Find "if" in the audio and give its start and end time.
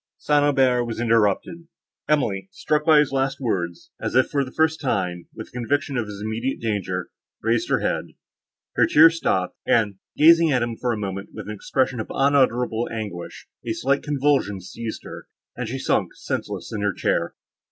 4.15-4.31